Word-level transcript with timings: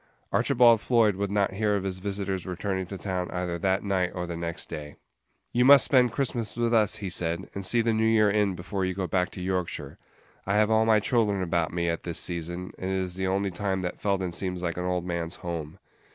Archibald 0.31 0.81
Floyd 0.81 1.15
would 1.15 1.29
not 1.29 1.53
hear 1.53 1.75
of 1.75 1.83
his 1.83 1.99
visitor's 1.99 2.47
returning 2.47 2.87
to 2.87 2.97
town 2.97 3.29
either 3.29 3.59
that 3.59 3.83
night 3.83 4.09
or 4.15 4.25
the 4.25 4.35
next 4.35 4.67
day. 4.67 4.95
"You 5.53 5.63
must 5.63 5.85
spend 5.85 6.11
Christmas 6.11 6.55
with 6.55 6.73
us," 6.73 6.95
he 6.95 7.09
said, 7.11 7.51
"and 7.53 7.63
see 7.63 7.81
the 7.81 7.93
New 7.93 8.07
Year 8.07 8.27
in 8.27 8.55
before 8.55 8.83
you 8.83 8.95
go 8.95 9.05
back 9.05 9.29
to 9.33 9.41
Yorkshire. 9.43 9.99
I 10.47 10.55
have 10.55 10.71
all 10.71 10.87
my 10.87 10.99
children 10.99 11.43
about 11.43 11.71
me 11.71 11.87
at 11.87 12.01
this 12.01 12.17
season, 12.17 12.71
and 12.79 12.89
it 12.89 12.97
is 12.99 13.13
the 13.13 13.27
only 13.27 13.51
time 13.51 13.83
that 13.83 13.99
Felden 14.01 14.31
seems 14.31 14.63
like 14.63 14.77
an 14.77 14.85
old 14.85 15.05
man's 15.05 15.35
home. 15.35 15.77